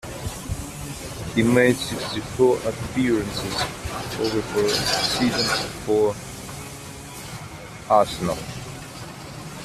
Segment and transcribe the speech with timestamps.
[1.35, 3.53] He made sixty-four appearances
[4.19, 6.15] over four seasons for
[7.87, 8.39] Arsenal.